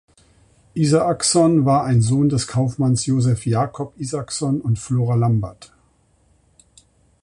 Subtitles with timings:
[0.73, 5.73] Isaacson war ein Sohn des Kaufmanns Joseph Jacob Isaacson und Flora Lambert.